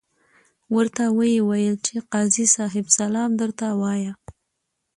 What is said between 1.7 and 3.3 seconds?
چې قاضي صاحب سلام